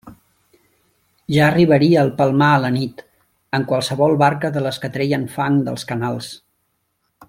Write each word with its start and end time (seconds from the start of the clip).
Ja 1.35 1.43
arribaria 1.49 1.99
al 2.05 2.09
Palmar 2.23 2.49
a 2.55 2.63
la 2.65 2.73
nit 2.79 3.05
en 3.59 3.69
qualsevol 3.73 4.19
barca 4.25 4.55
de 4.57 4.67
les 4.69 4.83
que 4.87 4.95
treien 4.97 5.31
fang 5.39 5.65
dels 5.69 5.91
canals. 5.93 6.37